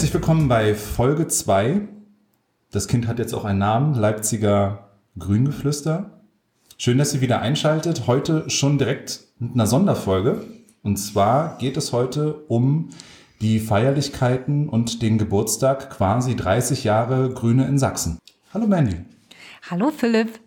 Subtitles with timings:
[0.00, 1.82] Herzlich willkommen bei Folge 2.
[2.70, 4.88] Das Kind hat jetzt auch einen Namen, Leipziger
[5.18, 6.22] Grüngeflüster.
[6.78, 8.06] Schön, dass ihr wieder einschaltet.
[8.06, 10.42] Heute schon direkt mit einer Sonderfolge.
[10.82, 12.88] Und zwar geht es heute um
[13.42, 18.16] die Feierlichkeiten und den Geburtstag quasi 30 Jahre Grüne in Sachsen.
[18.54, 19.04] Hallo Mandy.
[19.70, 20.40] Hallo Philipp.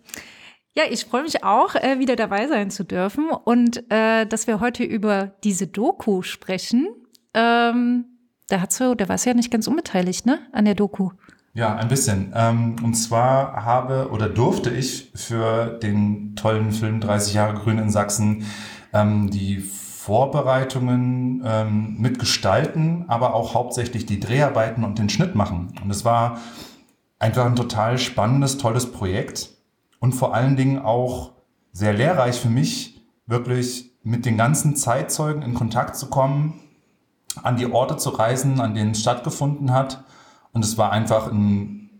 [0.74, 4.58] Ja, ich freue mich auch, äh, wieder dabei sein zu dürfen und äh, dass wir
[4.58, 6.88] heute über diese Doku sprechen.
[7.34, 8.06] Ähm,
[8.48, 11.10] da hat so, der war ja nicht ganz unbeteiligt, ne, an der Doku.
[11.54, 12.32] Ja, ein bisschen.
[12.34, 17.90] Ähm, und zwar habe oder durfte ich für den tollen Film 30 Jahre Grün in
[17.90, 18.44] Sachsen
[18.92, 25.78] ähm, die Vorbereitungen ähm, mitgestalten, aber auch hauptsächlich die Dreharbeiten und den Schnitt machen.
[25.82, 26.40] Und es war
[27.20, 29.50] einfach ein total spannendes, tolles Projekt
[30.00, 31.32] und vor allen Dingen auch
[31.72, 36.60] sehr lehrreich für mich, wirklich mit den ganzen Zeitzeugen in Kontakt zu kommen,
[37.42, 40.04] an die Orte zu reisen, an denen es stattgefunden hat.
[40.52, 41.90] Und es war einfach ein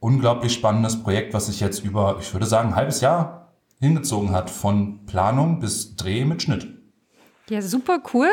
[0.00, 4.50] unglaublich spannendes Projekt, was sich jetzt über, ich würde sagen, ein halbes Jahr hingezogen hat,
[4.50, 6.68] von Planung bis Dreh mit Schnitt.
[7.50, 8.28] Ja, super cool.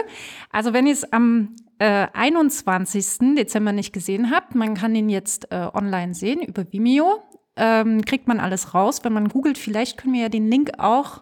[0.51, 3.35] Also wenn ihr es am äh, 21.
[3.35, 7.23] Dezember nicht gesehen habt, man kann ihn jetzt äh, online sehen über Vimeo.
[7.57, 9.03] Ähm, kriegt man alles raus.
[9.03, 11.19] Wenn man googelt, vielleicht können wir ja den Link auch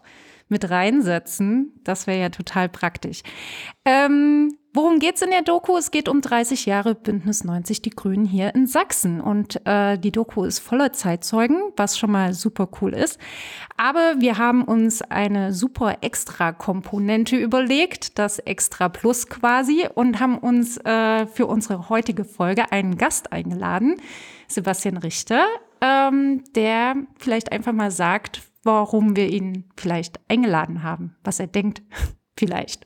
[0.48, 1.74] mit reinsetzen.
[1.84, 3.24] Das wäre ja total praktisch.
[3.86, 5.78] Ähm, Worum geht's in der Doku?
[5.78, 9.20] Es geht um 30 Jahre Bündnis 90 Die Grünen hier in Sachsen.
[9.20, 13.18] Und äh, die Doku ist voller Zeitzeugen, was schon mal super cool ist.
[13.78, 20.78] Aber wir haben uns eine super Extra-Komponente überlegt, das Extra Plus quasi, und haben uns
[20.78, 23.96] äh, für unsere heutige Folge einen Gast eingeladen,
[24.48, 25.46] Sebastian Richter,
[25.82, 31.82] ähm, der vielleicht einfach mal sagt, warum wir ihn vielleicht eingeladen haben, was er denkt,
[32.38, 32.86] vielleicht.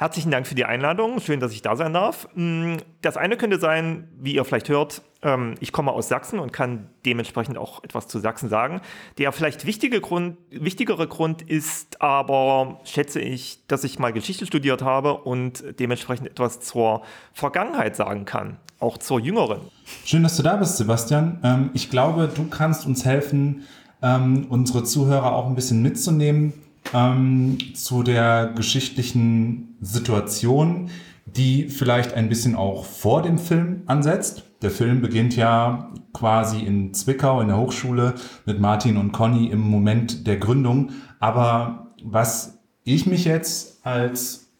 [0.00, 1.18] Herzlichen Dank für die Einladung.
[1.18, 2.28] Schön, dass ich da sein darf.
[2.36, 6.52] Mm, das eine könnte sein, wie ihr vielleicht hört, ähm, ich komme aus Sachsen und
[6.52, 8.80] kann dementsprechend auch etwas zu Sachsen sagen.
[9.18, 14.82] Der vielleicht wichtige Grund, wichtigere Grund ist aber, schätze ich, dass ich mal Geschichte studiert
[14.82, 19.62] habe und dementsprechend etwas zur Vergangenheit sagen kann, auch zur jüngeren.
[20.04, 21.40] Schön, dass du da bist, Sebastian.
[21.42, 23.64] Ähm, ich glaube, du kannst uns helfen,
[24.00, 26.52] ähm, unsere Zuhörer auch ein bisschen mitzunehmen
[26.94, 30.90] ähm, zu der geschichtlichen Situation,
[31.26, 34.44] die vielleicht ein bisschen auch vor dem Film ansetzt.
[34.62, 39.60] Der Film beginnt ja quasi in Zwickau in der Hochschule mit Martin und Conny im
[39.60, 40.90] Moment der Gründung.
[41.20, 44.50] Aber was ich mich jetzt als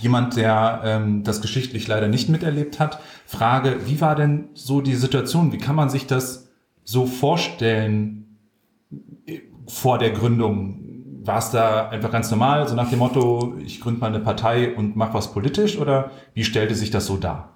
[0.00, 4.94] jemand, der ähm, das geschichtlich leider nicht miterlebt hat, frage, wie war denn so die
[4.94, 5.52] Situation?
[5.52, 6.48] Wie kann man sich das
[6.84, 8.38] so vorstellen
[9.26, 10.83] äh, vor der Gründung?
[11.24, 14.74] War es da einfach ganz normal, so nach dem Motto, ich gründe mal eine Partei
[14.74, 17.54] und mache was politisch oder wie stellte sich das so dar?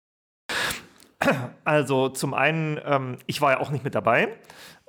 [1.64, 4.28] Also zum einen, ähm, ich war ja auch nicht mit dabei,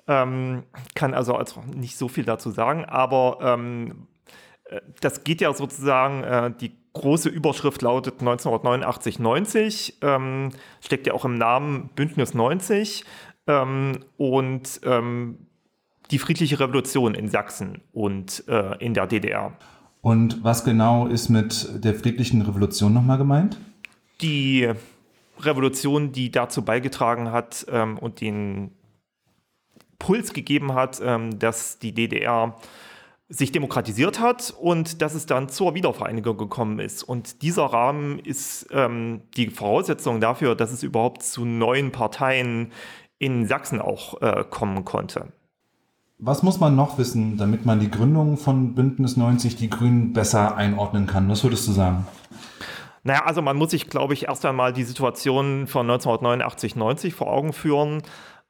[0.07, 0.63] ähm,
[0.95, 4.07] kann also, also nicht so viel dazu sagen, aber ähm,
[4.63, 11.25] äh, das geht ja sozusagen, äh, die große Überschrift lautet 1989-90, ähm, steckt ja auch
[11.25, 13.03] im Namen Bündnis 90
[13.47, 15.48] ähm, und ähm,
[16.11, 19.53] die friedliche Revolution in Sachsen und äh, in der DDR.
[20.01, 23.57] Und was genau ist mit der friedlichen Revolution nochmal gemeint?
[24.21, 24.69] Die
[25.39, 28.71] Revolution, die dazu beigetragen hat ähm, und den
[29.97, 32.55] Puls gegeben hat, ähm, dass die DDR
[33.27, 37.03] sich demokratisiert hat und dass es dann zur Wiedervereinigung gekommen ist.
[37.03, 42.71] Und dieser Rahmen ist ähm, die Voraussetzung dafür, dass es überhaupt zu neuen Parteien
[43.19, 45.31] in Sachsen auch äh, kommen konnte.
[46.21, 50.57] Was muss man noch wissen, damit man die Gründung von Bündnis 90 Die Grünen besser
[50.57, 51.29] einordnen kann?
[51.29, 52.05] Was würdest du sagen?
[53.03, 57.27] Naja, also man muss sich, glaube ich, erst einmal die Situation von 1989, 90 vor
[57.27, 58.01] Augen führen.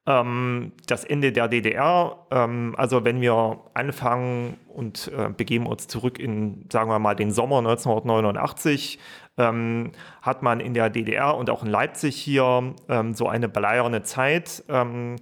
[0.06, 6.20] Ähm, das Ende der DDR, ähm, also wenn wir anfangen und äh, begeben uns zurück
[6.20, 9.00] in, sagen wir mal, den Sommer 1989,
[9.38, 9.92] ähm,
[10.22, 14.64] hat man in der DDR und auch in Leipzig hier ähm, so eine bleierne Zeit,
[14.70, 15.16] ähm,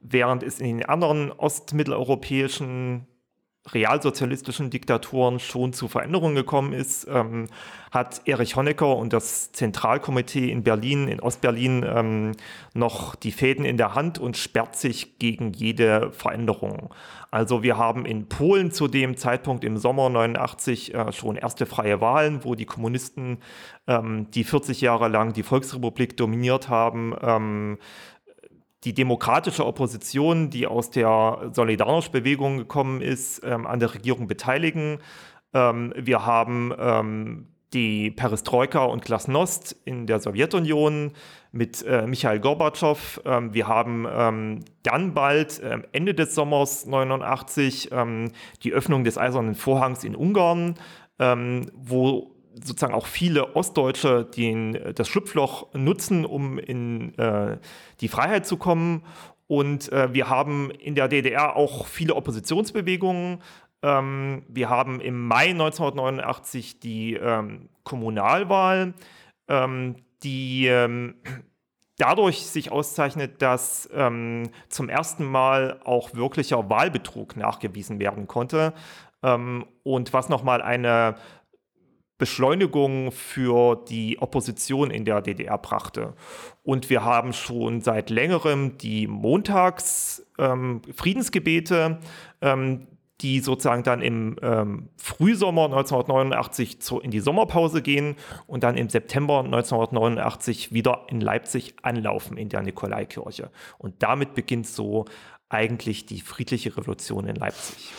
[0.00, 3.06] während es in den anderen ostmitteleuropäischen
[3.72, 7.46] realsozialistischen Diktaturen schon zu Veränderungen gekommen ist, ähm,
[7.90, 12.32] hat Erich Honecker und das Zentralkomitee in Berlin, in Ostberlin, ähm,
[12.74, 16.92] noch die Fäden in der Hand und sperrt sich gegen jede Veränderung.
[17.30, 22.00] Also wir haben in Polen zu dem Zeitpunkt im Sommer 89 äh, schon erste freie
[22.00, 23.38] Wahlen, wo die Kommunisten,
[23.86, 27.78] ähm, die 40 Jahre lang die Volksrepublik dominiert haben, ähm,
[28.84, 34.98] die demokratische Opposition, die aus der Solidarność-Bewegung gekommen ist, ähm, an der Regierung beteiligen.
[35.54, 41.12] Ähm, wir haben ähm, die Perestroika und Glasnost in der Sowjetunion
[41.50, 43.20] mit äh, Michael Gorbatschow.
[43.24, 48.32] Ähm, wir haben ähm, dann bald äh, Ende des Sommers 89 ähm,
[48.62, 50.74] die Öffnung des Eisernen Vorhangs in Ungarn,
[51.16, 57.58] wo sozusagen auch viele Ostdeutsche den, das Schlupfloch nutzen, um in äh,
[58.00, 59.02] die Freiheit zu kommen.
[59.46, 63.42] Und äh, wir haben in der DDR auch viele Oppositionsbewegungen.
[63.82, 68.94] Ähm, wir haben im Mai 1989 die ähm, Kommunalwahl,
[69.48, 71.16] ähm, die ähm,
[71.98, 78.72] dadurch sich auszeichnet, dass ähm, zum ersten Mal auch wirklicher Wahlbetrug nachgewiesen werden konnte.
[79.22, 81.16] Ähm, und was nochmal eine
[82.18, 86.14] Beschleunigung für die Opposition in der DDR brachte.
[86.62, 91.98] Und wir haben schon seit längerem die Montags-Friedensgebete,
[92.40, 92.86] ähm,
[93.20, 98.88] die sozusagen dann im ähm, Frühsommer 1989 zu, in die Sommerpause gehen und dann im
[98.88, 103.50] September 1989 wieder in Leipzig anlaufen in der Nikolaikirche.
[103.78, 105.04] Und damit beginnt so
[105.48, 107.92] eigentlich die friedliche Revolution in Leipzig.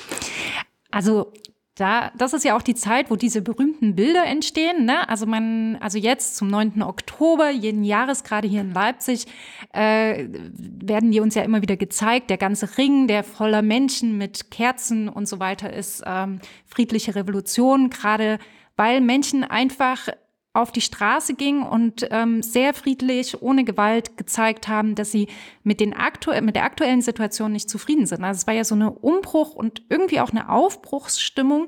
[0.91, 1.31] Also
[1.75, 4.85] da, das ist ja auch die Zeit, wo diese berühmten Bilder entstehen.
[4.85, 5.07] Ne?
[5.09, 6.81] Also man, also jetzt zum 9.
[6.81, 9.25] Oktober jeden Jahres, gerade hier in Leipzig,
[9.73, 12.29] äh, werden die uns ja immer wieder gezeigt.
[12.29, 17.89] Der ganze Ring, der voller Menschen mit Kerzen und so weiter ist, ähm, friedliche Revolution,
[17.89, 18.39] gerade
[18.77, 20.07] weil Menschen einfach
[20.55, 25.27] auf die Straße ging und ähm, sehr friedlich, ohne Gewalt gezeigt haben, dass sie
[25.63, 28.23] mit, den aktu mit der aktuellen Situation nicht zufrieden sind.
[28.23, 31.67] Also es war ja so eine Umbruch und irgendwie auch eine Aufbruchsstimmung.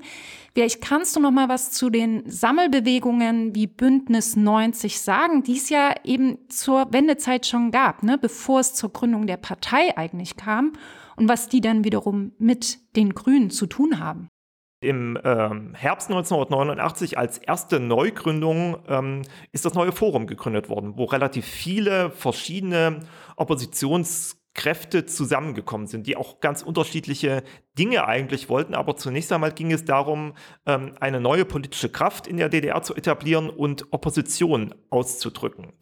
[0.53, 5.69] Vielleicht kannst du noch mal was zu den Sammelbewegungen wie Bündnis 90 sagen, die es
[5.69, 10.73] ja eben zur Wendezeit schon gab, ne, bevor es zur Gründung der Partei eigentlich kam
[11.15, 14.29] und was die dann wiederum mit den Grünen zu tun haben.
[14.79, 21.05] Im ähm, Herbst 1989 als erste Neugründung ähm, ist das neue Forum gegründet worden, wo
[21.05, 22.99] relativ viele verschiedene
[23.37, 27.43] Oppositionskräfte zusammengekommen sind, die auch ganz unterschiedliche
[27.79, 28.75] Dinge eigentlich wollten.
[28.75, 30.33] Aber zunächst einmal ging es darum,
[30.67, 35.73] ähm, eine neue politische Kraft in der DDR zu etablieren und Opposition auszudrücken.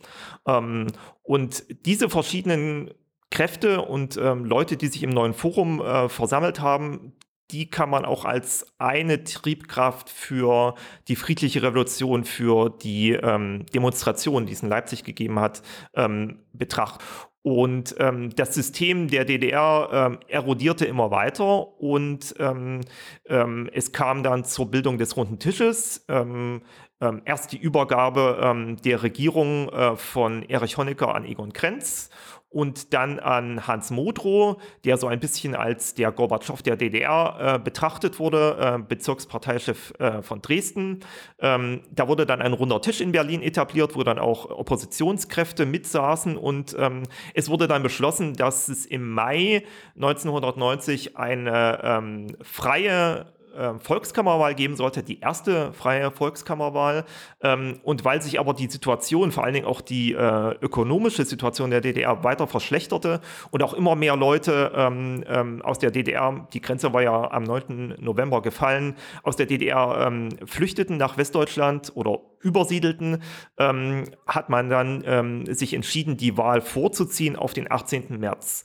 [0.48, 0.88] Ähm,
[1.22, 2.92] und diese verschiedenen
[3.30, 7.12] Kräfte und ähm, Leute, die sich im neuen Forum äh, versammelt haben,
[7.52, 10.76] die kann man auch als eine Triebkraft für
[11.08, 15.62] die friedliche Revolution, für die ähm, Demonstration, die es in Leipzig gegeben hat,
[15.94, 17.04] ähm, betrachten.
[17.46, 22.82] Und ähm, das System der DDR ähm, erodierte immer weiter und ähm,
[23.28, 26.06] ähm, es kam dann zur Bildung des Runden Tisches.
[26.08, 26.64] Ähm,
[27.02, 32.10] ähm, erst die Übergabe ähm, der Regierung äh, von Erich Honecker an Egon Krenz
[32.56, 34.56] und dann an Hans Modrow,
[34.86, 40.22] der so ein bisschen als der Gorbatschow der DDR äh, betrachtet wurde, äh, Bezirksparteichef äh,
[40.22, 41.02] von Dresden.
[41.40, 46.38] Ähm, da wurde dann ein runder Tisch in Berlin etabliert, wo dann auch Oppositionskräfte mitsaßen
[46.38, 47.04] und ähm,
[47.34, 49.66] es wurde dann beschlossen, dass es im Mai
[49.96, 57.06] 1990 eine ähm, freie äh, Volkskammerwahl geben sollte, die erste freie Volkskammerwahl.
[57.42, 61.72] Ähm, und weil sich aber die Situation, vor allen Dingen auch die äh, ökonomische Situation
[61.72, 63.22] der DDR weiter verschlechterte
[63.52, 67.44] und auch immer mehr Leute ähm, ähm, aus der DDR, die Grenze war ja am
[67.44, 67.96] 9.
[68.00, 73.24] November gefallen, aus der DDR ähm, flüchteten nach Westdeutschland oder übersiedelten,
[73.58, 78.20] ähm, hat man dann ähm, sich entschieden, die Wahl vorzuziehen auf den 18.
[78.20, 78.64] März.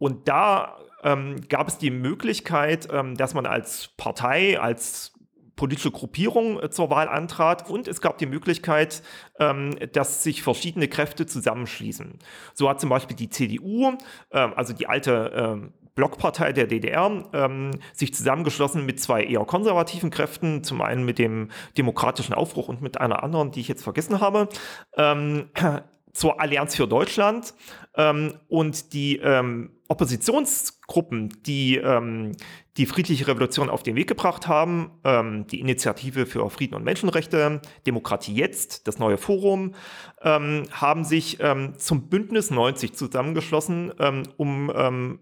[0.00, 5.12] Und da ähm, gab es die Möglichkeit, ähm, dass man als Partei, als
[5.54, 7.68] politische Gruppierung äh, zur Wahl antrat.
[7.68, 9.02] Und es gab die Möglichkeit,
[9.38, 12.18] ähm, dass sich verschiedene Kräfte zusammenschließen.
[12.54, 13.92] So hat zum Beispiel die CDU,
[14.32, 20.08] ähm, also die alte ähm, Blockpartei der DDR, ähm, sich zusammengeschlossen mit zwei eher konservativen
[20.08, 24.18] Kräften, zum einen mit dem demokratischen Aufbruch und mit einer anderen, die ich jetzt vergessen
[24.18, 24.48] habe,
[24.96, 25.50] ähm,
[26.14, 27.52] zur Allianz für Deutschland
[27.96, 32.36] ähm, und die ähm, Oppositionsgruppen, die ähm,
[32.76, 37.60] die friedliche Revolution auf den Weg gebracht haben, ähm, die Initiative für Frieden und Menschenrechte,
[37.88, 39.74] Demokratie jetzt, das neue Forum,
[40.22, 45.18] ähm, haben sich ähm, zum Bündnis 90 zusammengeschlossen, ähm, um ähm,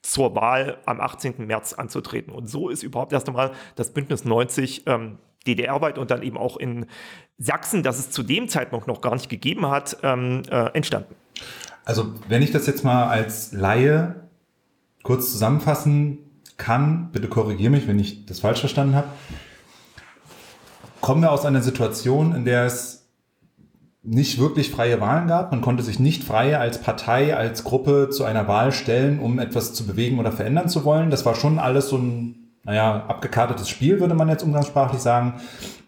[0.00, 1.44] zur Wahl am 18.
[1.44, 2.32] März anzutreten.
[2.32, 6.56] Und so ist überhaupt erst einmal das Bündnis 90 ähm, DDR-weit und dann eben auch
[6.56, 6.86] in
[7.36, 11.16] Sachsen, das es zu dem Zeitpunkt noch gar nicht gegeben hat, äh, entstanden.
[11.86, 14.16] Also wenn ich das jetzt mal als Laie
[15.04, 16.18] kurz zusammenfassen
[16.56, 19.06] kann, bitte korrigiere mich, wenn ich das falsch verstanden habe,
[21.00, 23.06] kommen wir aus einer Situation, in der es
[24.02, 25.52] nicht wirklich freie Wahlen gab.
[25.52, 29.72] Man konnte sich nicht frei als Partei, als Gruppe zu einer Wahl stellen, um etwas
[29.72, 31.10] zu bewegen oder verändern zu wollen.
[31.10, 35.34] Das war schon alles so ein naja, abgekartetes Spiel, würde man jetzt umgangssprachlich sagen.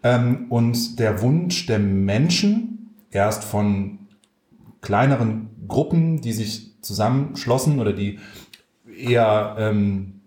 [0.01, 3.99] Ähm, und der Wunsch der Menschen, erst von
[4.81, 8.19] kleineren Gruppen, die sich zusammenschlossen oder die
[8.97, 10.21] eher, ähm,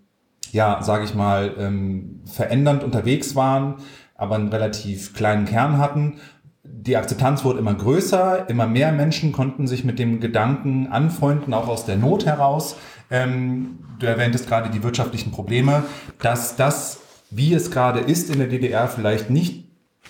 [0.51, 3.75] ja, sage ich mal, ähm, verändernd unterwegs waren,
[4.15, 6.19] aber einen relativ kleinen Kern hatten.
[6.63, 11.67] Die Akzeptanz wurde immer größer, immer mehr Menschen konnten sich mit dem Gedanken anfreunden, auch
[11.67, 12.77] aus der Not heraus.
[13.11, 15.83] Ähm, du erwähntest gerade die wirtschaftlichen Probleme,
[16.21, 19.65] dass das, wie es gerade ist in der DDR, vielleicht nicht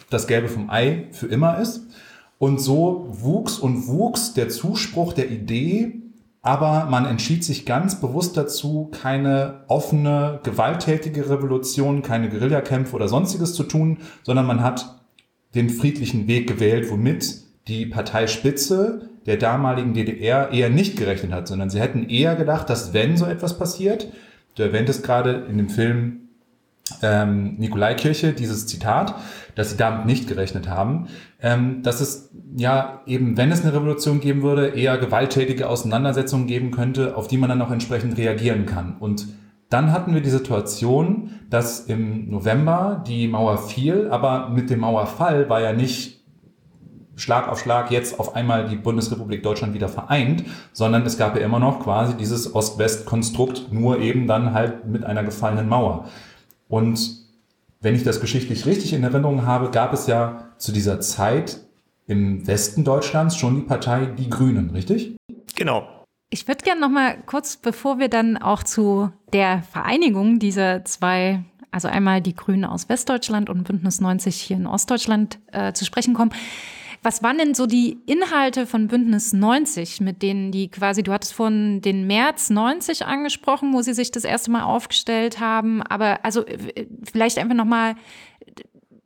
[0.10, 1.88] das Gelbe vom Ei für immer ist.
[2.44, 6.02] Und so wuchs und wuchs der Zuspruch der Idee,
[6.42, 13.54] aber man entschied sich ganz bewusst dazu, keine offene, gewalttätige Revolution, keine Guerillakämpfe oder sonstiges
[13.54, 15.00] zu tun, sondern man hat
[15.56, 21.70] den friedlichen Weg gewählt, womit die Parteispitze der damaligen DDR eher nicht gerechnet hat, sondern
[21.70, 24.10] sie hätten eher gedacht, dass wenn so etwas passiert,
[24.56, 26.23] du erwähntest gerade in dem Film
[27.02, 29.16] ähm, Nikolaikirche dieses Zitat,
[29.56, 31.08] dass sie damit nicht gerechnet haben,
[31.42, 36.72] ähm, dass es ja eben, wenn es eine Revolution geben würde, eher gewalttätige Auseinandersetzungen geben
[36.72, 38.98] könnte, auf die man dann auch entsprechend reagieren kann.
[39.00, 39.28] Und
[39.70, 45.50] dann hatten wir die Situation, dass im November die Mauer fiel, aber mit dem Mauerfall
[45.50, 46.24] war ja nicht
[47.16, 51.44] Schlag auf Schlag jetzt auf einmal die Bundesrepublik Deutschland wieder vereint, sondern es gab ja
[51.44, 56.06] immer noch quasi dieses Ost-West-Konstrukt, nur eben dann halt mit einer gefallenen Mauer.
[56.74, 57.18] Und
[57.82, 61.60] wenn ich das geschichtlich richtig in Erinnerung habe, gab es ja zu dieser Zeit
[62.08, 65.16] im Westen Deutschlands schon die Partei Die Grünen, richtig?
[65.56, 65.88] Genau.
[66.32, 71.44] Ich würde gerne noch mal kurz, bevor wir dann auch zu der Vereinigung dieser zwei,
[71.70, 76.16] also einmal die Grünen aus Westdeutschland und Bündnis 90 hier in Ostdeutschland äh, zu sprechen
[76.16, 76.32] kommen,
[77.04, 81.34] was waren denn so die Inhalte von Bündnis 90, mit denen die quasi, du hattest
[81.34, 86.46] von den März 90 angesprochen, wo sie sich das erste Mal aufgestellt haben, aber also
[86.46, 87.96] äh, vielleicht einfach nochmal,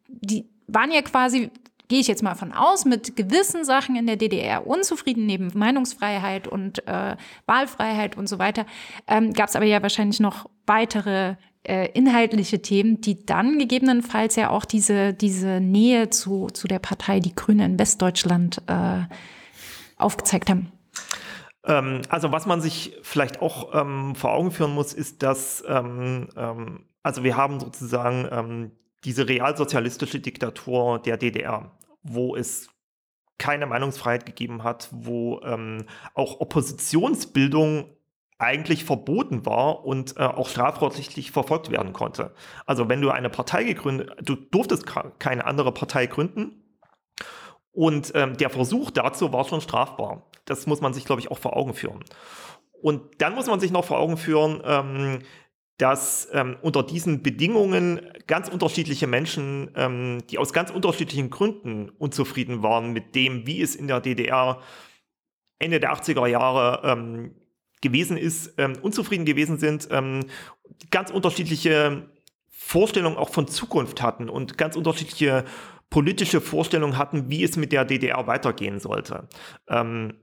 [0.07, 1.49] die waren ja quasi,
[1.87, 6.47] gehe ich jetzt mal von aus, mit gewissen Sachen in der DDR unzufrieden, neben Meinungsfreiheit
[6.47, 7.15] und äh,
[7.47, 8.65] Wahlfreiheit und so weiter,
[9.07, 11.35] ähm, gab es aber ja wahrscheinlich noch weitere
[11.67, 17.19] äh, inhaltliche Themen, die dann gegebenenfalls ja auch diese, diese Nähe zu, zu der Partei
[17.19, 19.03] Die Grünen in Westdeutschland äh,
[19.97, 20.71] aufgezeigt haben.
[21.65, 26.29] Ähm, also was man sich vielleicht auch ähm, vor Augen führen muss, ist, dass ähm,
[26.35, 28.71] ähm also wir haben sozusagen ähm,
[29.05, 31.71] diese realsozialistische Diktatur der DDR,
[32.03, 32.67] wo es
[33.37, 37.96] keine Meinungsfreiheit gegeben hat, wo ähm, auch Oppositionsbildung
[38.39, 42.33] eigentlich verboten war und äh, auch strafrechtlich verfolgt werden konnte.
[42.65, 44.85] Also wenn du eine Partei gegründet, du durftest
[45.19, 46.63] keine andere Partei gründen
[47.71, 50.29] und ähm, der Versuch dazu war schon strafbar.
[50.45, 52.03] Das muss man sich, glaube ich, auch vor Augen führen.
[52.81, 55.19] Und dann muss man sich noch vor Augen führen, ähm,
[55.77, 62.63] dass ähm, unter diesen Bedingungen ganz unterschiedliche Menschen, ähm, die aus ganz unterschiedlichen Gründen unzufrieden
[62.63, 64.59] waren mit dem, wie es in der DDR
[65.59, 67.35] Ende der 80er Jahre ähm,
[67.87, 70.21] gewesen ist, ähm, unzufrieden gewesen sind, ähm,
[70.91, 72.09] ganz unterschiedliche
[72.49, 75.45] Vorstellungen auch von Zukunft hatten und ganz unterschiedliche
[75.89, 79.27] politische Vorstellungen hatten, wie es mit der DDR weitergehen sollte.
[79.69, 80.15] Ähm,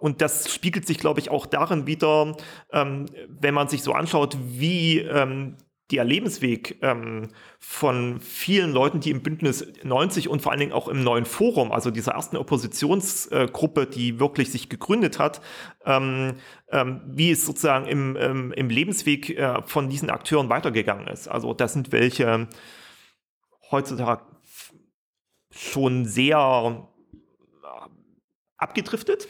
[0.00, 2.36] und das spiegelt sich, glaube ich, auch darin wieder,
[2.72, 5.56] ähm, wenn man sich so anschaut, wie ähm,
[5.90, 7.28] der Lebensweg ähm,
[7.58, 11.72] von vielen Leuten, die im Bündnis 90 und vor allen Dingen auch im neuen Forum,
[11.72, 15.40] also dieser ersten Oppositionsgruppe, äh, die wirklich sich gegründet hat,
[15.86, 16.34] ähm,
[16.70, 21.26] ähm, wie es sozusagen im, ähm, im Lebensweg äh, von diesen Akteuren weitergegangen ist.
[21.26, 22.48] Also das sind welche
[23.70, 24.22] heutzutage
[25.50, 26.86] schon sehr
[27.64, 27.88] äh,
[28.58, 29.26] abgedriftet,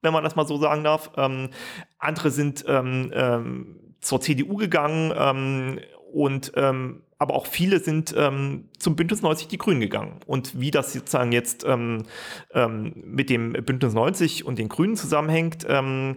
[0.00, 1.10] wenn man das mal so sagen darf.
[1.18, 1.50] Ähm,
[1.98, 5.80] andere sind ähm, zur CDU gegangen ähm,
[6.12, 10.18] und ähm, aber auch viele sind ähm, zum Bündnis 90 die Grünen gegangen.
[10.26, 12.02] Und wie das sozusagen jetzt ähm,
[12.52, 16.16] ähm, mit dem Bündnis 90 und den Grünen zusammenhängt, ähm,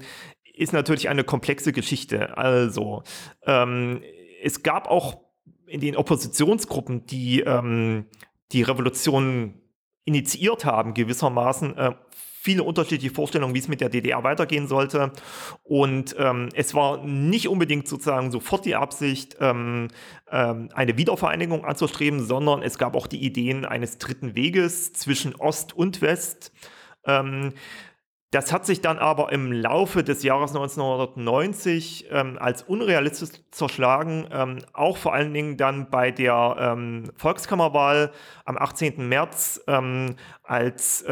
[0.56, 2.39] ist natürlich eine komplexe Geschichte.
[2.39, 3.04] Also
[3.46, 4.01] ähm,
[4.42, 5.22] es gab auch
[5.68, 8.06] in den Oppositionsgruppen, die ähm,
[8.51, 9.62] die Revolution
[10.06, 11.92] initiiert haben, gewissermaßen äh,
[12.46, 15.12] viele unterschiedliche Vorstellungen, wie es mit der DDR weitergehen sollte.
[15.64, 19.88] Und ähm, es war nicht unbedingt sozusagen sofort die Absicht, ähm,
[20.32, 25.75] ähm, eine Wiedervereinigung anzustreben, sondern es gab auch die Ideen eines dritten Weges zwischen Ost
[25.75, 26.52] und West.
[27.04, 27.54] Ähm,
[28.30, 34.60] das hat sich dann aber im Laufe des Jahres 1990 ähm, als unrealistisch zerschlagen, ähm,
[34.74, 36.78] auch vor allen Dingen dann bei der
[37.16, 38.12] Volkskammerwahl
[38.44, 39.08] am 18.
[39.08, 39.62] März,
[40.44, 41.06] als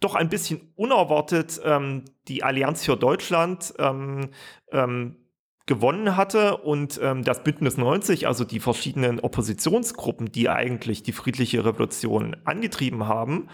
[0.00, 4.30] doch ein bisschen unerwartet ähm, die Allianz für Deutschland ähm,
[4.72, 5.16] ähm,
[5.68, 11.64] gewonnen hatte und ähm, das Bündnis 90, also die verschiedenen Oppositionsgruppen, die eigentlich die friedliche
[11.64, 13.48] Revolution angetrieben haben,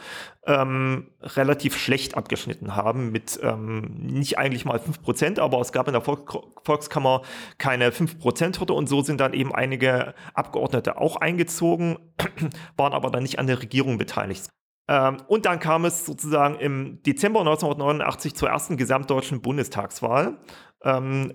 [0.46, 5.88] ähm, relativ schlecht abgeschnitten haben mit ähm, nicht eigentlich mal fünf Prozent, aber es gab
[5.88, 6.32] in der Volk
[6.62, 7.22] Volkskammer
[7.58, 11.98] keine fünf Prozent Hürde und so sind dann eben einige Abgeordnete auch eingezogen,
[12.76, 14.48] waren aber dann nicht an der Regierung beteiligt.
[14.88, 20.38] Ähm, und dann kam es sozusagen im Dezember 1989 zur ersten gesamtdeutschen Bundestagswahl.
[20.82, 21.34] Ähm,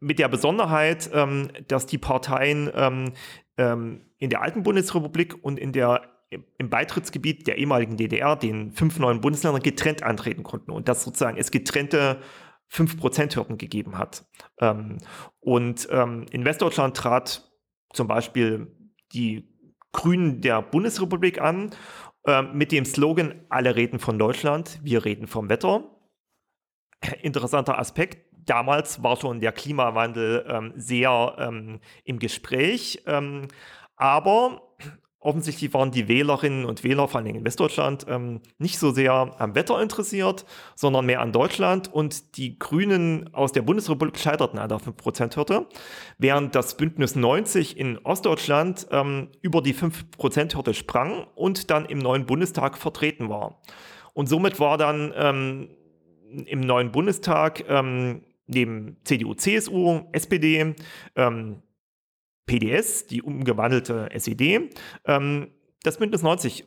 [0.00, 3.14] mit der Besonderheit, ähm, dass die Parteien
[3.58, 9.22] in der alten Bundesrepublik und in der im Beitrittsgebiet der ehemaligen DDR, den fünf neuen
[9.22, 12.20] Bundesländern, getrennt antreten konnten und dass sozusagen es getrennte
[12.70, 14.26] 5%-Hürden gegeben hat.
[15.40, 17.50] Und in Westdeutschland trat
[17.94, 18.76] zum Beispiel
[19.14, 19.56] die
[19.96, 21.70] Grünen der Bundesrepublik an
[22.52, 25.84] mit dem Slogan, alle reden von Deutschland, wir reden vom Wetter.
[27.22, 33.48] Interessanter Aspekt, damals war schon der Klimawandel ähm, sehr ähm, im Gespräch, ähm,
[33.96, 34.76] aber
[35.26, 39.54] offensichtlich waren die Wählerinnen und Wähler, vor allem in Westdeutschland, ähm, nicht so sehr am
[39.54, 44.78] Wetter interessiert, sondern mehr an Deutschland und die Grünen aus der Bundesrepublik scheiterten an der
[44.78, 45.66] 5%-Hürde,
[46.18, 52.24] während das Bündnis 90 in Ostdeutschland ähm, über die 5%-Hürde sprang und dann im neuen
[52.24, 53.60] Bundestag vertreten war.
[54.14, 55.68] Und somit war dann ähm,
[56.46, 60.74] im neuen Bundestag ähm, neben CDU, CSU, SPD,
[61.16, 61.62] ähm,
[62.46, 64.70] PDS, die umgewandelte SED,
[65.04, 65.48] ähm,
[65.82, 66.66] das Bündnis 90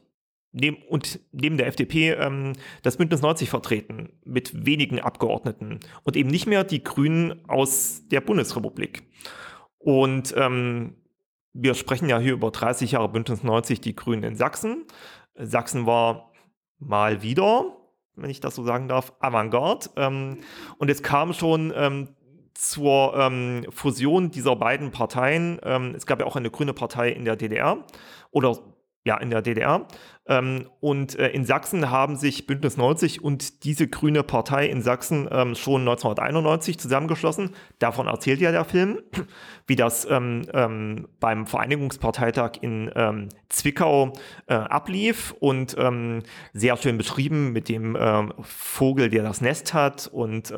[0.51, 6.29] neben, und neben der FDP ähm, das Bündnis 90 vertreten mit wenigen Abgeordneten und eben
[6.29, 9.03] nicht mehr die Grünen aus der Bundesrepublik.
[9.77, 10.95] Und ähm,
[11.53, 14.85] wir sprechen ja hier über 30 Jahre Bündnis 90, die Grünen in Sachsen.
[15.35, 16.31] Sachsen war
[16.79, 17.79] mal wieder
[18.21, 19.89] wenn ich das so sagen darf, Avantgarde.
[19.95, 20.39] Ähm,
[20.77, 22.09] und es kam schon ähm,
[22.59, 25.59] zur ähm, Fusion dieser beiden Parteien.
[25.63, 27.85] Ähm, es gab ja auch eine grüne Partei in der DDR
[28.31, 28.57] oder
[29.05, 29.87] ja, in der DDR.
[30.27, 35.27] Ähm, und äh, in Sachsen haben sich Bündnis 90 und diese grüne Partei in Sachsen
[35.31, 37.55] ähm, schon 1991 zusammengeschlossen.
[37.79, 38.99] Davon erzählt ja der Film,
[39.67, 44.11] wie das ähm, ähm beim Vereinigungsparteitag in ähm, Zwickau
[44.47, 47.97] äh, ablief und ähm, sehr schön beschrieben mit dem
[48.41, 50.53] Vogel, der das Nest hat und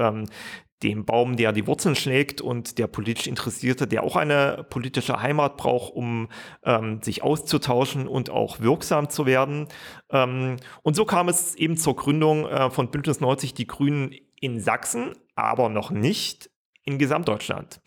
[0.83, 5.57] dem Baum, der die Wurzeln schlägt und der politisch Interessierte, der auch eine politische Heimat
[5.57, 6.29] braucht, um
[6.63, 9.67] ähm, sich auszutauschen und auch wirksam zu werden.
[10.09, 14.59] Ähm, und so kam es eben zur Gründung äh, von Bündnis 90 Die Grünen in
[14.59, 16.49] Sachsen, aber noch nicht
[16.83, 17.81] in Gesamtdeutschland.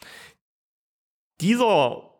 [1.41, 2.11] Dieser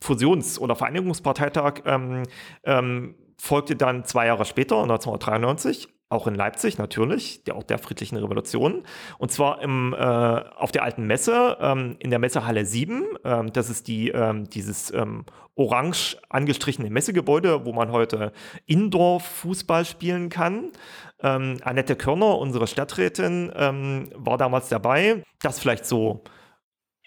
[0.00, 2.22] Fusions- oder Vereinigungsparteitag ähm,
[2.64, 8.16] ähm, folgte dann zwei Jahre später, 1993, auch in Leipzig natürlich, der Ort der friedlichen
[8.16, 8.84] Revolution.
[9.18, 13.04] Und zwar im, äh, auf der alten Messe, ähm, in der Messehalle 7.
[13.24, 18.32] Ähm, das ist die, ähm, dieses ähm, orange angestrichene Messegebäude, wo man heute
[18.66, 20.70] Indoor-Fußball spielen kann.
[21.20, 25.24] Ähm, Annette Körner, unsere Stadträtin, ähm, war damals dabei.
[25.40, 26.24] Das vielleicht so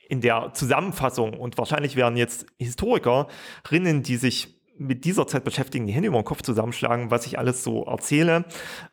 [0.10, 1.34] in der Zusammenfassung.
[1.34, 6.25] Und wahrscheinlich werden jetzt Historikerinnen, die sich mit dieser Zeit beschäftigen, die Hände über den
[6.25, 8.45] Kopf zusammenschlagen, was ich alles so erzähle.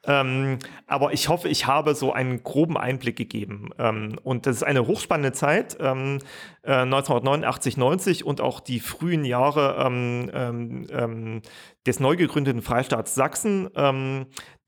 [0.04, 3.70] Ähm, aber ich hoffe, ich habe so einen groben Einblick gegeben.
[3.78, 6.18] Ähm, und das ist eine hochspannende Zeit, ähm,
[6.62, 11.42] äh, 1989, 90 und auch die frühen Jahre ähm, ähm, ähm,
[11.86, 13.68] des neu gegründeten Freistaats Sachsen.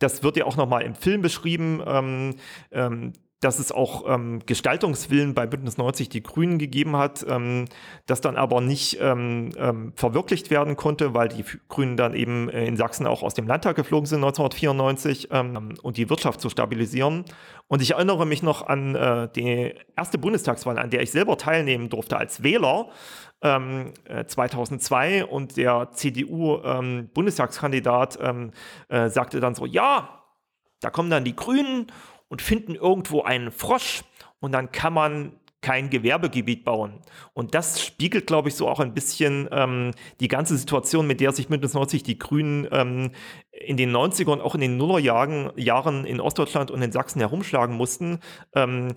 [0.01, 1.81] das wird ja auch nochmal im Film beschrieben
[3.45, 7.67] dass es auch ähm, Gestaltungswillen bei Bündnis 90 die Grünen gegeben hat, ähm,
[8.07, 12.67] das dann aber nicht ähm, ähm verwirklicht werden konnte, weil die Grünen dann eben äh,
[12.67, 17.27] in Sachsen auch aus dem Landtag geflogen sind 1994 ähm, und die Wirtschaft zu stabilisieren.
[17.69, 21.91] Und ich erinnere mich noch an äh, die erste Bundestagswahl, an der ich selber teilnehmen
[21.91, 22.89] durfte als Wähler.
[23.43, 28.19] 2002 ähm, und der CDU-Bundestagskandidat
[28.89, 30.25] äh, sagte dann so, ja,
[30.81, 31.89] da kommen dann die Grünen
[32.29, 34.03] und finden irgendwo einen Frosch
[34.41, 35.33] und dann kann man
[35.65, 37.01] kein Gewerbegebiet bauen.
[37.33, 41.33] Und das spiegelt, glaube ich, so auch ein bisschen ähm, die ganze Situation, mit der
[41.33, 43.13] sich Bündnis 90 die Grünen ähm,
[43.51, 47.75] in den 90er und auch in den Nullerjahren Jahren in Ostdeutschland und in Sachsen herumschlagen
[47.77, 48.19] mussten.
[48.55, 48.95] Ähm,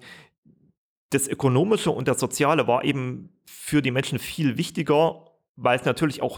[1.11, 6.21] das Ökonomische und das Soziale war eben für die Menschen viel wichtiger, weil es natürlich
[6.21, 6.37] auch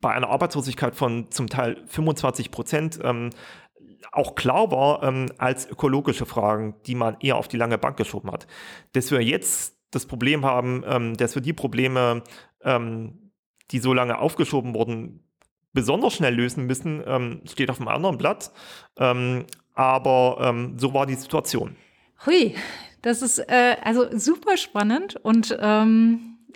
[0.00, 3.28] bei einer Arbeitslosigkeit von zum Teil 25 Prozent ähm,
[4.12, 8.30] auch klar war ähm, als ökologische Fragen, die man eher auf die lange Bank geschoben
[8.30, 8.46] hat.
[8.92, 12.22] Dass wir jetzt das Problem haben, ähm, dass wir die Probleme,
[12.62, 13.32] ähm,
[13.70, 15.24] die so lange aufgeschoben wurden,
[15.72, 18.52] besonders schnell lösen müssen, ähm, steht auf einem anderen Blatt.
[18.98, 21.76] Ähm, aber ähm, so war die Situation.
[22.26, 22.54] Hui,
[23.02, 25.56] Das ist äh, also super spannend und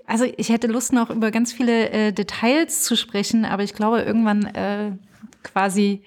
[0.06, 4.02] also ich hätte Lust noch über ganz viele äh, Details zu sprechen, aber ich glaube,
[4.02, 4.92] irgendwann äh,
[5.42, 6.02] quasi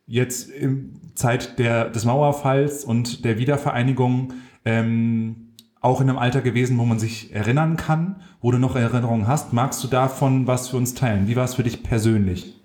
[0.06, 4.34] jetzt in Zeit der, des Mauerfalls und der Wiedervereinigung
[4.66, 9.30] ähm, auch in einem Alter gewesen, wo man sich erinnern kann, wo du noch Erinnerungen
[9.30, 9.54] hast.
[9.54, 11.30] Magst du davon was für uns teilen?
[11.30, 12.60] Wie war es für dich persönlich?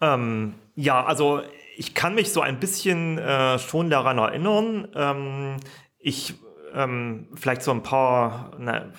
[0.00, 1.42] Ähm, ja, also
[1.76, 4.88] ich kann mich so ein bisschen äh, schon daran erinnern.
[4.96, 5.56] Ähm,
[6.00, 6.34] ich
[6.74, 8.92] ähm, vielleicht so ein paar, ne,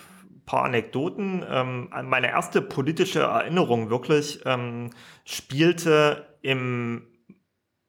[0.51, 1.45] paar Anekdoten.
[1.49, 4.89] Ähm, meine erste politische Erinnerung wirklich ähm,
[5.23, 7.07] spielte im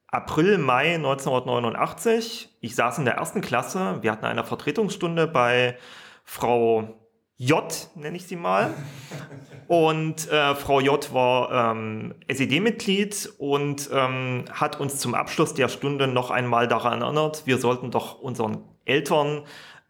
[0.07, 2.57] April, Mai 1989.
[2.61, 3.99] Ich saß in der ersten Klasse.
[4.03, 5.77] Wir hatten eine Vertretungsstunde bei
[6.23, 7.01] Frau
[7.37, 7.65] J,
[7.97, 8.73] nenne ich sie mal.
[9.67, 16.07] Und äh, Frau J war ähm, SED-Mitglied und ähm, hat uns zum Abschluss der Stunde
[16.07, 19.43] noch einmal daran erinnert, wir sollten doch unseren Eltern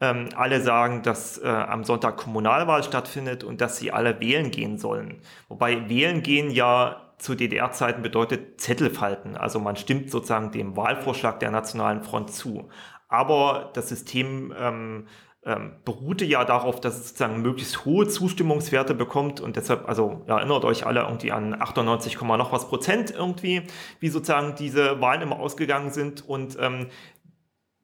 [0.03, 4.77] ähm, alle sagen, dass äh, am Sonntag Kommunalwahl stattfindet und dass sie alle wählen gehen
[4.77, 5.23] sollen.
[5.49, 9.37] Wobei wählen gehen ja zu DDR-Zeiten bedeutet Zettel falten.
[9.37, 12.69] Also man stimmt sozusagen dem Wahlvorschlag der Nationalen Front zu.
[13.07, 15.07] Aber das System ähm,
[15.45, 20.39] ähm, beruhte ja darauf, dass es sozusagen möglichst hohe Zustimmungswerte bekommt und deshalb, also ja,
[20.39, 23.63] erinnert euch alle irgendwie an 98, noch was Prozent irgendwie,
[23.99, 26.89] wie sozusagen diese Wahlen immer ausgegangen sind und ähm,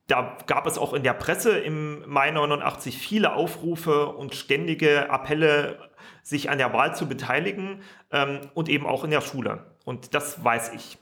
[0.09, 5.91] da gab es auch in der Presse im Mai 89 viele Aufrufe und ständige Appelle,
[6.23, 9.67] sich an der Wahl zu beteiligen ähm, und eben auch in der Schule.
[9.85, 10.99] Und das weiß ich.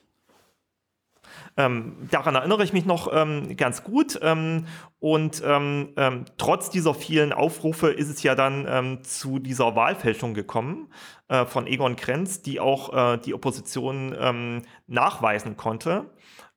[1.57, 4.19] Ähm, daran erinnere ich mich noch ähm, ganz gut.
[4.23, 4.66] Ähm,
[4.99, 10.92] und ähm, ähm, trotz dieser vielen Aufrufe ist es ja dann zu dieser Wahlfälschung gekommen
[11.29, 16.11] äh, von Egon Krenz, die auch äh, die Opposition nachweisen konnte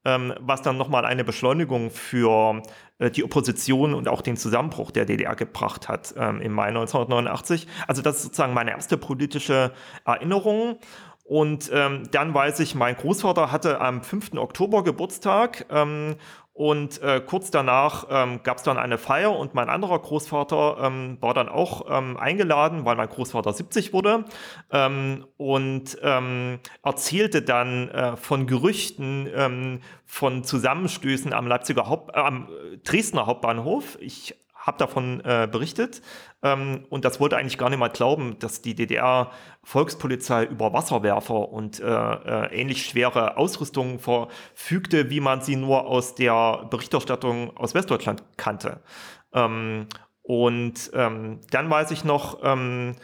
[0.04, 2.62] was dann nochmal eine Beschleunigung für
[3.00, 7.68] äh, die Opposition und auch den Zusammenbruch der DDR gebracht hat ähm, im Mai 1989.
[7.88, 9.74] Also das ist sozusagen meine erste politische
[10.06, 10.78] Erinnerung.
[11.24, 14.34] Und ähm, dann weiß ich, mein Großvater hatte am 5.
[14.38, 16.16] Oktober Geburtstag ähm,
[16.60, 21.18] und äh, kurz danach ähm, gab es dann eine Feier und mein anderer Großvater ähm,
[21.22, 24.26] war dann auch ähm, eingeladen, weil mein Großvater 70 wurde
[24.70, 32.20] ähm, und ähm, erzählte dann äh, von Gerüchten ähm, von Zusammenstößen am Leipziger Haupt, äh,
[32.20, 32.50] am
[32.84, 33.98] Dresdner Hauptbahnhof.
[34.02, 34.36] Ich
[34.70, 36.02] habe davon äh, berichtet
[36.42, 41.80] ähm, und das wollte eigentlich gar nicht mal glauben, dass die DDR-Volkspolizei über Wasserwerfer und
[41.80, 48.24] äh, äh, ähnlich schwere Ausrüstung verfügte, wie man sie nur aus der Berichterstattung aus Westdeutschland
[48.38, 48.80] kannte.
[49.34, 49.88] Ähm,
[50.22, 52.96] und ähm, dann weiß ich noch, ähm,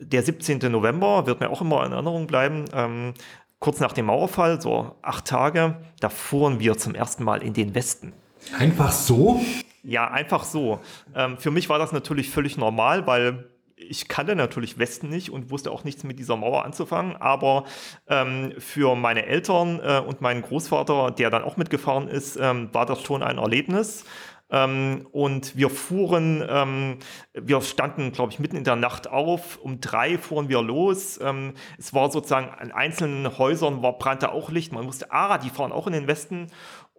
[0.00, 0.58] der 17.
[0.72, 2.64] November wird mir auch immer in Erinnerung bleiben.
[2.72, 3.14] Ähm,
[3.58, 7.74] kurz nach dem Mauerfall, so acht Tage, da fuhren wir zum ersten Mal in den
[7.74, 8.14] Westen.
[8.58, 9.40] Einfach so?
[9.82, 10.80] Ja, einfach so.
[11.14, 15.50] Ähm, für mich war das natürlich völlig normal, weil ich kannte natürlich Westen nicht und
[15.50, 17.64] wusste auch nichts mit dieser Mauer anzufangen, aber
[18.08, 22.84] ähm, für meine Eltern äh, und meinen Großvater, der dann auch mitgefahren ist, ähm, war
[22.84, 24.04] das schon ein Erlebnis.
[24.52, 26.98] Ähm, und wir fuhren, ähm,
[27.34, 29.58] wir standen, glaube ich, mitten in der Nacht auf.
[29.58, 31.20] Um drei fuhren wir los.
[31.22, 34.72] Ähm, es war sozusagen an einzelnen Häusern war, brannte auch Licht.
[34.72, 36.48] Man wusste, ah, die fahren auch in den Westen.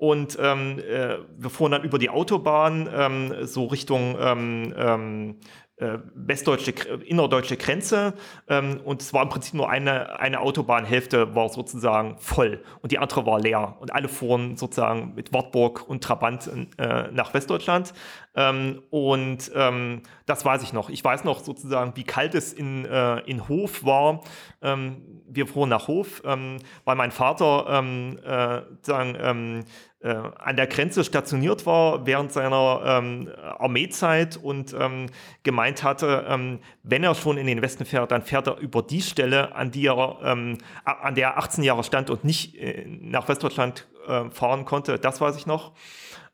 [0.01, 5.35] Und ähm, äh, wir fuhren dann über die Autobahn ähm, so Richtung ähm, ähm
[5.81, 6.71] äh, westdeutsche,
[7.05, 8.13] innerdeutsche Grenze.
[8.47, 12.99] Ähm, und es war im Prinzip nur eine, eine Autobahnhälfte war sozusagen voll und die
[12.99, 13.77] andere war leer.
[13.79, 17.93] Und alle fuhren sozusagen mit Wartburg und Trabant äh, nach Westdeutschland.
[18.33, 20.89] Ähm, und ähm, das weiß ich noch.
[20.89, 24.21] Ich weiß noch sozusagen, wie kalt es in, äh, in Hof war.
[24.61, 29.63] Ähm, wir fuhren nach Hof, ähm, weil mein Vater ähm, äh, sagen, ähm,
[29.99, 35.07] äh, an der Grenze stationiert war während seiner ähm, Armeezeit und ähm,
[35.43, 39.01] gemeint hatte, ähm, wenn er schon in den Westen fährt, dann fährt er über die
[39.01, 43.87] Stelle, an, die er, an der er 18 Jahre stand und nicht äh, nach Westdeutschland
[44.07, 44.97] äh, fahren konnte.
[44.97, 45.73] Das weiß ich noch.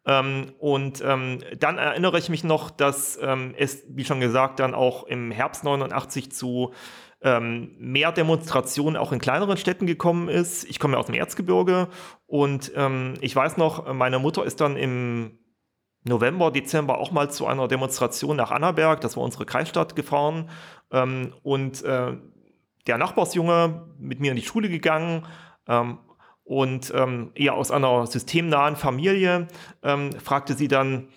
[0.08, 5.04] Ähm, und ähm, dann erinnere ich mich noch, dass es, wie schon gesagt, dann auch
[5.04, 6.72] im Herbst 89 zu
[7.22, 10.63] ähm, mehr Demonstrationen auch in kleineren Städten gekommen ist.
[10.65, 11.88] Ich komme ja aus dem Erzgebirge
[12.28, 15.39] und ähm, ich weiß noch, meine Mutter ist dann im
[16.04, 20.50] November, Dezember auch mal zu einer Demonstration nach Annaberg, das war unsere Kreisstadt, gefahren
[20.91, 22.17] ähm, und äh,
[22.86, 25.26] der Nachbarsjunge mit mir in die Schule gegangen
[25.67, 26.00] ähm,
[26.48, 29.48] und ähm, eher aus einer systemnahen Familie
[29.84, 31.10] ähm, fragte sie dann,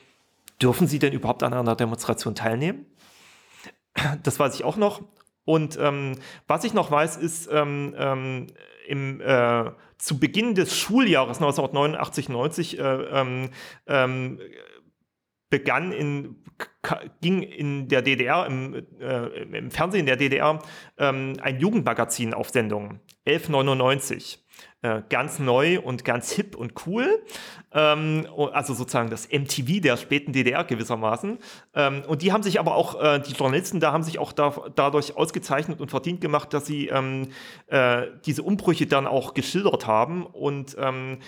[0.60, 2.86] dürfen Sie denn überhaupt an einer Demonstration teilnehmen?
[4.22, 5.02] Das weiß ich auch noch.
[5.44, 6.16] Und ähm,
[6.46, 8.46] was ich noch weiß, ist, ähm, ähm,
[8.86, 13.50] im, äh, zu Beginn des Schuljahres 1989, 90 äh, ähm,
[13.86, 14.40] ähm,
[15.48, 16.44] begann in,
[17.20, 20.60] ging in der DDR, im, äh, im Fernsehen der DDR,
[20.98, 24.39] ähm, ein Jugendmagazin auf Sendung, 1199.
[24.82, 27.22] Äh, ganz neu und ganz hip und cool.
[27.70, 31.38] Ähm, also sozusagen das MTV der späten DDR gewissermaßen.
[31.74, 34.54] Ähm, und die haben sich aber auch, äh, die Journalisten da haben sich auch da,
[34.74, 37.28] dadurch ausgezeichnet und verdient gemacht, dass sie ähm,
[37.66, 40.24] äh, diese Umbrüche dann auch geschildert haben.
[40.24, 41.18] Und ähm,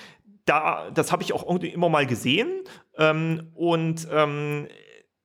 [0.46, 2.48] da, das habe ich auch irgendwie immer mal gesehen.
[2.96, 4.66] Ähm, und ähm,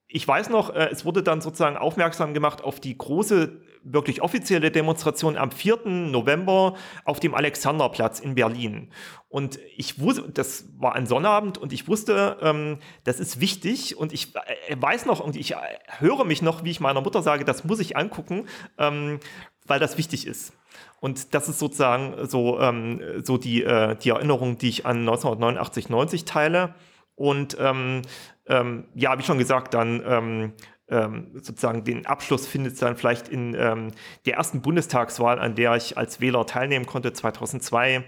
[0.07, 3.61] ich weiß noch, äh, es wurde dann sozusagen aufmerksam gemacht auf die große
[3.93, 5.85] wirklich offizielle Demonstration am 4.
[5.85, 8.91] November auf dem Alexanderplatz in Berlin.
[9.29, 14.13] Und ich wusste, das war ein Sonnabend und ich wusste, ähm, das ist wichtig und
[14.13, 15.57] ich äh, weiß noch und ich äh,
[15.99, 18.47] höre mich noch, wie ich meiner Mutter sage, das muss ich angucken,
[18.77, 19.19] ähm,
[19.65, 20.53] weil das wichtig ist.
[20.99, 25.89] Und das ist sozusagen so, ähm, so die, äh, die Erinnerung, die ich an 1989,
[25.89, 26.75] 90 teile.
[27.15, 28.03] Und ähm,
[28.47, 30.53] ähm, ja, wie schon gesagt, dann ähm,
[30.89, 33.91] ähm, sozusagen den Abschluss findet dann vielleicht in ähm,
[34.25, 38.03] der ersten Bundestagswahl, an der ich als Wähler teilnehmen konnte, 2002.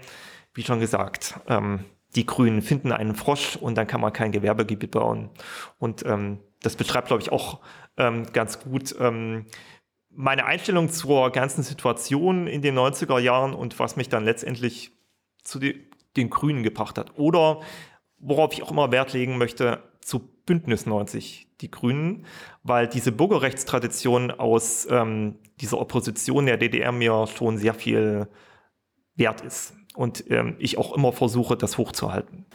[0.54, 1.84] Wie schon gesagt, ähm,
[2.16, 5.30] die Grünen finden einen Frosch und dann kann man kein Gewerbegebiet bauen.
[5.78, 7.60] Und ähm, das beschreibt, glaube ich, auch
[7.96, 9.46] ähm, ganz gut ähm,
[10.10, 14.92] meine Einstellung zur ganzen Situation in den 90er Jahren und was mich dann letztendlich
[15.42, 17.18] zu die, den Grünen gebracht hat.
[17.18, 17.60] Oder
[18.18, 22.26] worauf ich auch immer Wert legen möchte, zu Bündnis 90, die Grünen,
[22.62, 28.28] weil diese Bürgerrechtstradition aus ähm, dieser Opposition der DDR mir schon sehr viel
[29.16, 32.46] wert ist und ähm, ich auch immer versuche, das hochzuhalten.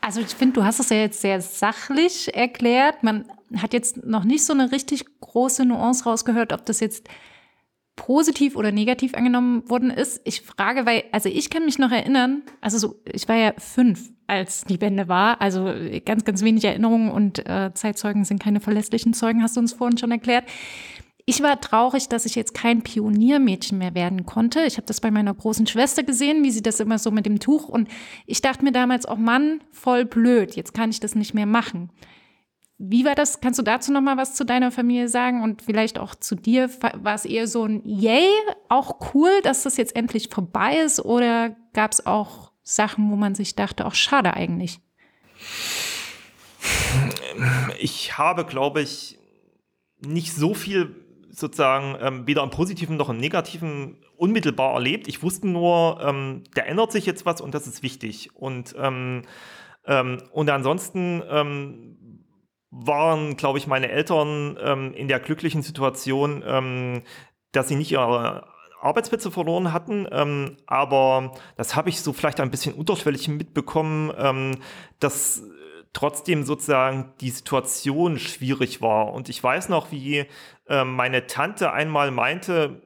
[0.00, 3.02] Also ich finde, du hast es ja jetzt sehr sachlich erklärt.
[3.02, 7.08] Man hat jetzt noch nicht so eine richtig große Nuance rausgehört, ob das jetzt
[7.96, 10.20] positiv oder negativ angenommen worden ist.
[10.24, 14.10] Ich frage, weil, also ich kann mich noch erinnern, also so, ich war ja fünf,
[14.32, 15.70] als die Wende war, also
[16.06, 19.98] ganz, ganz wenig Erinnerungen und äh, Zeitzeugen sind keine verlässlichen Zeugen, hast du uns vorhin
[19.98, 20.44] schon erklärt.
[21.26, 24.62] Ich war traurig, dass ich jetzt kein Pioniermädchen mehr werden konnte.
[24.62, 27.40] Ich habe das bei meiner großen Schwester gesehen, wie sie das immer so mit dem
[27.40, 27.88] Tuch und
[28.26, 31.90] ich dachte mir damals, oh Mann, voll blöd, jetzt kann ich das nicht mehr machen.
[32.78, 33.42] Wie war das?
[33.42, 36.70] Kannst du dazu noch mal was zu deiner Familie sagen und vielleicht auch zu dir?
[36.80, 38.26] War es eher so ein Yay,
[38.70, 41.04] auch cool, dass das jetzt endlich vorbei ist?
[41.04, 44.80] Oder gab es auch Sachen, wo man sich dachte, auch schade eigentlich?
[47.78, 49.18] Ich habe, glaube ich,
[50.00, 50.96] nicht so viel
[51.30, 55.08] sozusagen ähm, weder im Positiven noch im Negativen unmittelbar erlebt.
[55.08, 58.30] Ich wusste nur, ähm, da ändert sich jetzt was und das ist wichtig.
[58.34, 59.22] Und, ähm,
[59.86, 62.24] ähm und ansonsten ähm,
[62.70, 67.02] waren, glaube ich, meine Eltern ähm, in der glücklichen Situation,
[67.52, 68.46] dass sie nicht ihre
[68.82, 74.58] Arbeitsplätze verloren hatten, ähm, aber das habe ich so vielleicht ein bisschen unterschwellig mitbekommen, ähm,
[74.98, 75.42] dass
[75.92, 79.12] trotzdem sozusagen die Situation schwierig war.
[79.12, 80.26] Und ich weiß noch, wie
[80.66, 82.82] äh, meine Tante einmal meinte,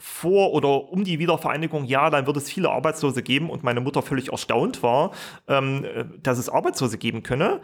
[0.00, 4.00] vor oder um die Wiedervereinigung, ja, dann wird es viele Arbeitslose geben und meine Mutter
[4.00, 5.10] völlig erstaunt war,
[5.46, 5.86] ähm,
[6.22, 7.60] dass es Arbeitslose geben könne.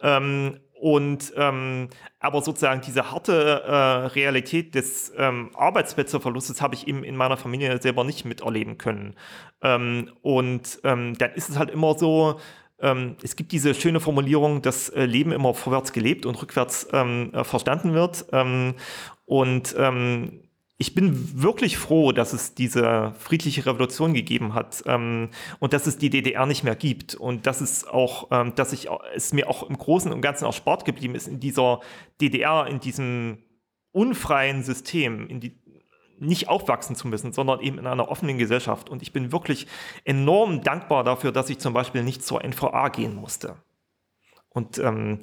[0.00, 1.88] Ähm, und ähm,
[2.20, 3.74] aber sozusagen diese harte äh,
[4.14, 9.14] Realität des ähm, Arbeitsplätzeverlustes habe ich eben in meiner Familie selber nicht miterleben können.
[9.60, 12.40] Ähm, und ähm, dann ist es halt immer so,
[12.80, 17.30] ähm, es gibt diese schöne Formulierung, dass äh, Leben immer vorwärts gelebt und rückwärts ähm,
[17.34, 18.24] äh, verstanden wird.
[18.32, 18.74] Ähm,
[19.26, 20.44] und ähm,
[20.80, 25.98] ich bin wirklich froh, dass es diese friedliche Revolution gegeben hat ähm, und dass es
[25.98, 29.68] die DDR nicht mehr gibt und dass es auch, ähm, dass ich es mir auch
[29.68, 31.80] im Großen und Ganzen auch Sport geblieben ist in dieser
[32.22, 33.42] DDR, in diesem
[33.92, 35.60] unfreien System, in die,
[36.18, 38.88] nicht aufwachsen zu müssen, sondern eben in einer offenen Gesellschaft.
[38.88, 39.66] Und ich bin wirklich
[40.04, 43.56] enorm dankbar dafür, dass ich zum Beispiel nicht zur NVA gehen musste.
[44.48, 45.20] Und ähm,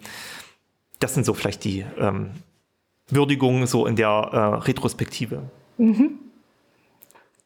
[0.99, 2.33] das sind so vielleicht die ähm,
[3.09, 5.43] Würdigung so in der äh, Retrospektive.
[5.77, 6.19] Mhm.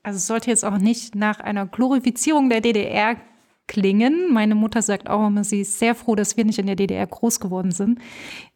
[0.04, 3.18] Also es sollte jetzt auch nicht nach einer Glorifizierung der DDR
[3.68, 4.34] klingen.
[4.34, 7.06] Meine Mutter sagt auch immer, sie ist sehr froh, dass wir nicht in der DDR
[7.08, 8.00] groß geworden sind.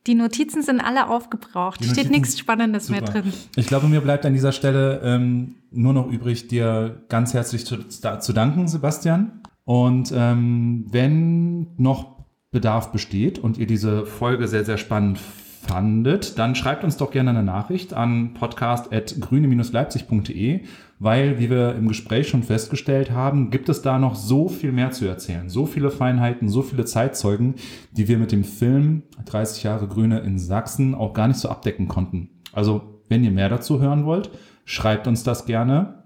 [0.07, 1.83] Die Notizen sind alle aufgebraucht.
[1.83, 3.01] Die Steht nichts Spannendes super.
[3.01, 3.33] mehr drin.
[3.55, 7.87] Ich glaube, mir bleibt an dieser Stelle ähm, nur noch übrig, dir ganz herzlich zu,
[7.87, 9.41] zu danken, Sebastian.
[9.63, 12.15] Und ähm, wenn noch
[12.51, 15.19] Bedarf besteht und ihr diese Folge sehr, sehr spannend
[15.67, 20.61] fandet, dann schreibt uns doch gerne eine Nachricht an podcast.grüne-leipzig.de,
[20.99, 24.91] weil, wie wir im Gespräch schon festgestellt haben, gibt es da noch so viel mehr
[24.91, 25.49] zu erzählen.
[25.49, 27.55] So viele Feinheiten, so viele Zeitzeugen,
[27.91, 31.87] die wir mit dem Film 30 Jahre Grüne in Sachsen auch gar nicht so abdecken
[31.87, 32.29] konnten.
[32.53, 34.29] Also, wenn ihr mehr dazu hören wollt,
[34.63, 36.05] schreibt uns das gerne.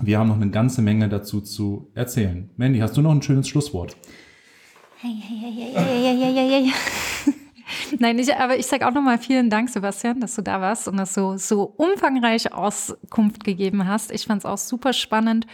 [0.00, 2.50] Wir haben noch eine ganze Menge dazu zu erzählen.
[2.56, 3.96] Mandy, hast du noch ein schönes Schlusswort?
[5.00, 6.72] Hey, hey, hey, hey, hey, hey, hey,
[7.26, 7.34] hey.
[7.98, 10.96] Nein, ich, aber ich sage auch nochmal vielen Dank, Sebastian, dass du da warst und
[10.96, 14.12] dass du so umfangreich Auskunft gegeben hast.
[14.12, 15.46] Ich fand es auch super spannend.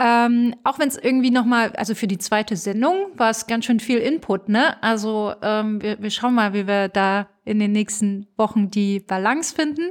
[0.00, 3.80] Ähm, auch wenn es irgendwie nochmal, also für die zweite Sendung war es ganz schön
[3.80, 4.80] viel Input, ne?
[4.80, 9.52] Also ähm, wir, wir schauen mal, wie wir da in den nächsten Wochen die Balance
[9.54, 9.90] finden.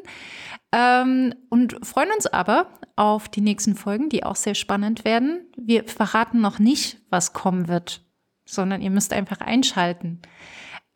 [0.71, 5.45] Ähm, und freuen uns aber auf die nächsten Folgen, die auch sehr spannend werden.
[5.57, 8.01] Wir verraten noch nicht, was kommen wird,
[8.45, 10.21] sondern ihr müsst einfach einschalten.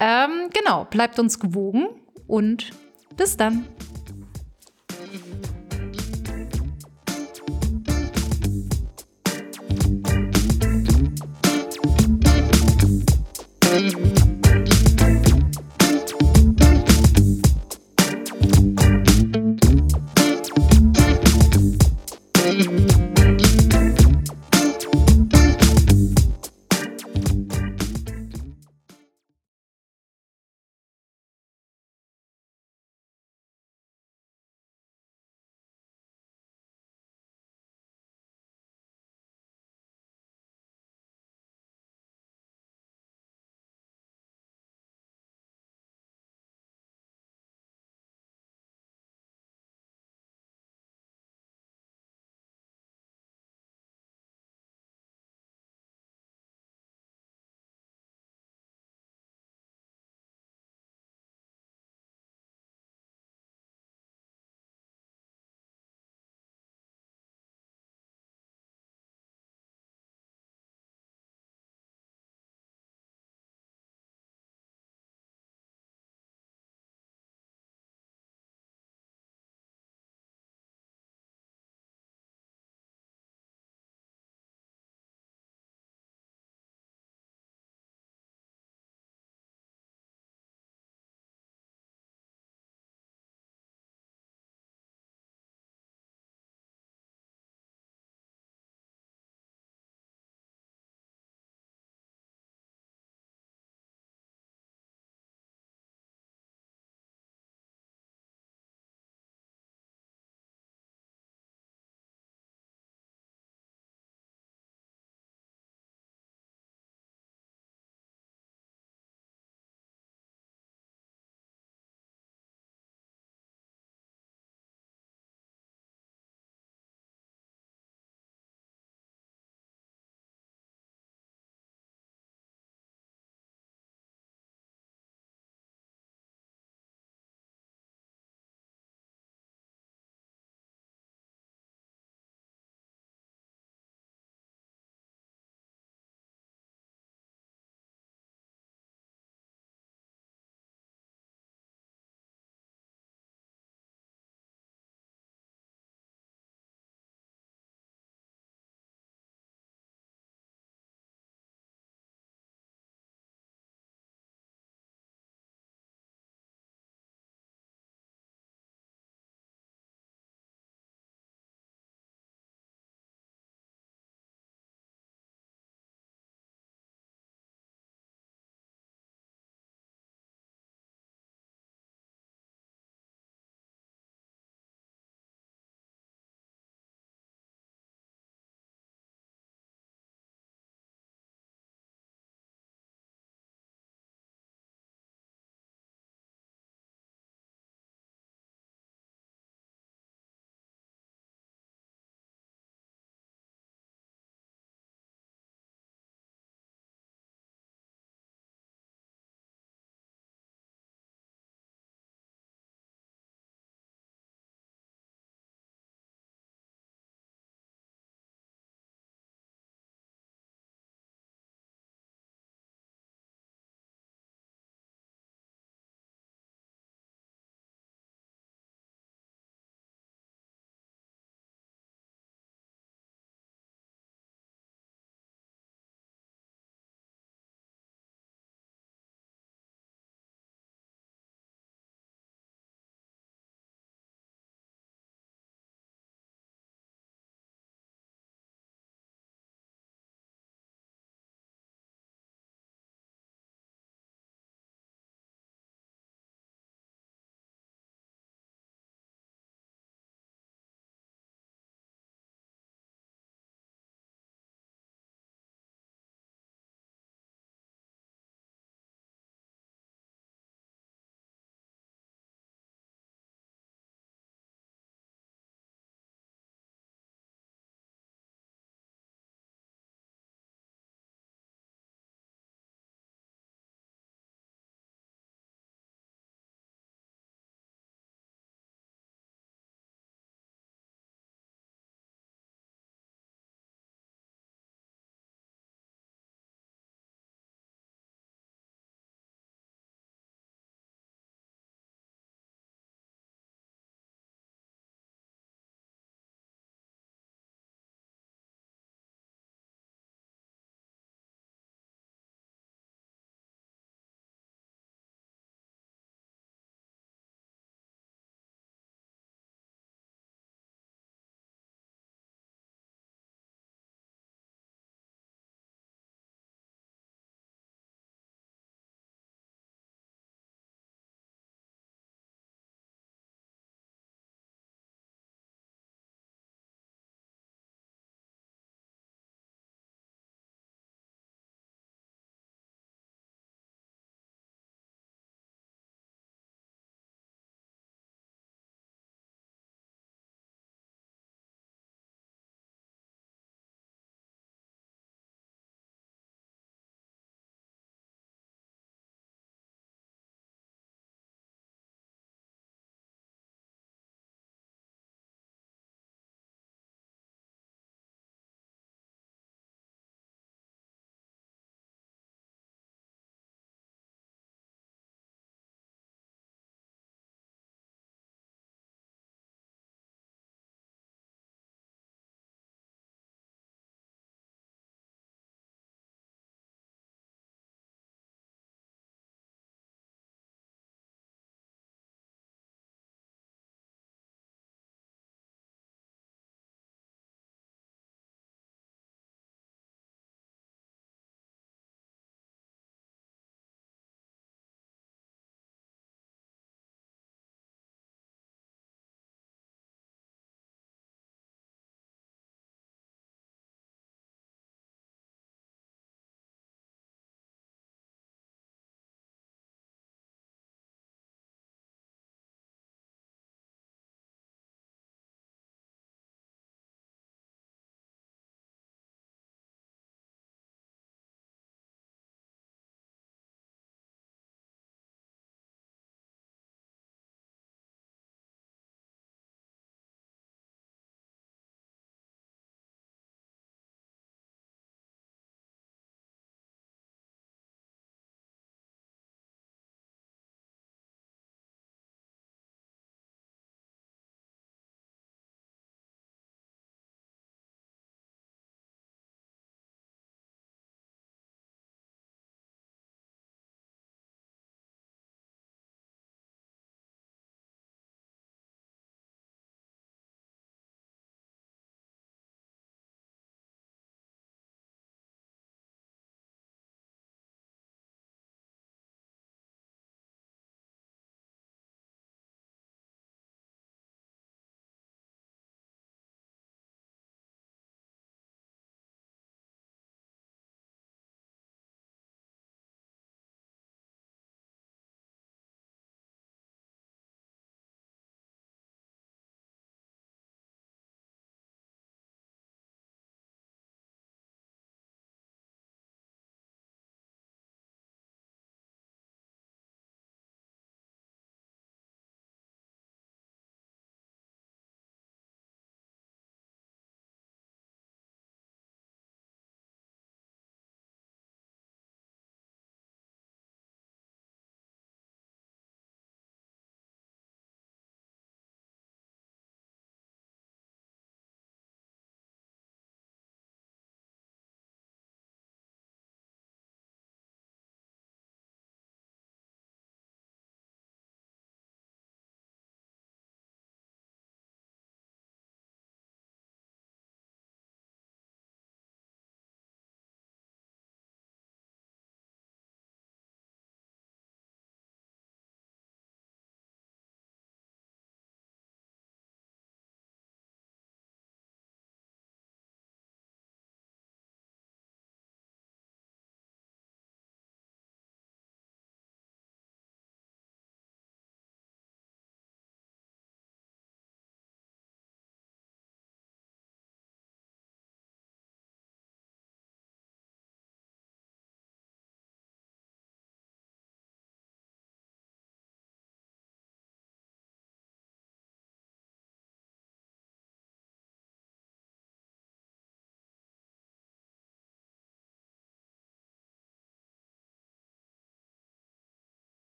[0.00, 1.88] Ähm, genau, bleibt uns gewogen
[2.26, 2.70] und
[3.16, 3.66] bis dann.